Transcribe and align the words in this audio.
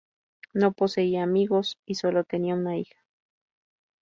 No 0.55 0.71
poseía 0.71 1.21
amigos, 1.21 1.77
y 1.85 1.93
solo 1.93 2.23
tenía 2.23 2.55
una 2.55 2.75
hija. 2.75 2.97